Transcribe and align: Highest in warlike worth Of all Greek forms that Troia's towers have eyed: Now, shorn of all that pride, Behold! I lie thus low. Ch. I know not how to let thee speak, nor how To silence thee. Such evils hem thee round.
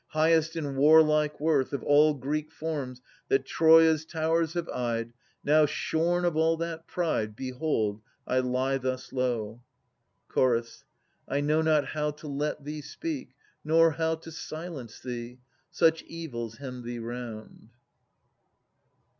Highest 0.13 0.55
in 0.55 0.77
warlike 0.77 1.39
worth 1.39 1.73
Of 1.73 1.83
all 1.83 2.15
Greek 2.15 2.51
forms 2.51 3.01
that 3.27 3.45
Troia's 3.45 4.03
towers 4.03 4.53
have 4.53 4.67
eyed: 4.69 5.13
Now, 5.43 5.67
shorn 5.67 6.25
of 6.25 6.35
all 6.35 6.57
that 6.57 6.87
pride, 6.87 7.35
Behold! 7.35 8.01
I 8.25 8.39
lie 8.39 8.79
thus 8.79 9.13
low. 9.13 9.61
Ch. 10.35 10.39
I 11.27 11.41
know 11.41 11.61
not 11.61 11.85
how 11.85 12.09
to 12.09 12.27
let 12.27 12.63
thee 12.65 12.81
speak, 12.81 13.35
nor 13.63 13.91
how 13.91 14.15
To 14.15 14.31
silence 14.31 14.99
thee. 14.99 15.37
Such 15.69 16.01
evils 16.01 16.57
hem 16.57 16.81
thee 16.81 16.97
round. 16.97 17.69